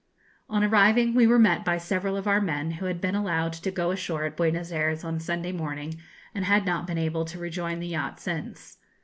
[0.49, 3.69] On arriving we were met by several of our men, who had been allowed to
[3.69, 6.01] go ashore at Buenos Ayres on Sunday morning,
[6.33, 8.79] and had not been able to rejoin the yacht since.